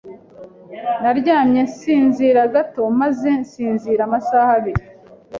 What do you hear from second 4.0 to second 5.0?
amasaha abiri.